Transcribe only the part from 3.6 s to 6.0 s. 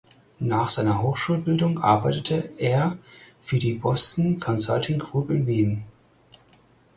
Boston Consulting Group in Wien.